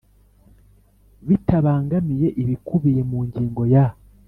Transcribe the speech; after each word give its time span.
Bitabangamiye 1.27 2.27
ibikubiye 2.41 3.01
mu 3.09 3.19
ngingo 3.27 3.61
ya 3.73 3.85